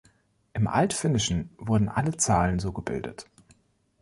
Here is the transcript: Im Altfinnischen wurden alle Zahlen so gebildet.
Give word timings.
Im 0.53 0.65
Altfinnischen 0.65 1.51
wurden 1.59 1.87
alle 1.87 2.17
Zahlen 2.17 2.57
so 2.57 2.71
gebildet. 2.71 3.27